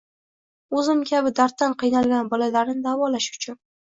O‘zim 0.77 1.03
kabi 1.09 1.31
darddan 1.39 1.75
qiynalgan 1.83 2.31
bolalarni 2.31 2.81
davolash 2.87 3.29
uchun” 3.37 3.59